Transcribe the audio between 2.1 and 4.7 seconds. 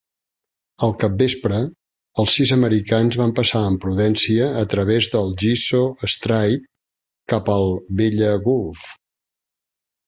els sis americans van passar amb prudència a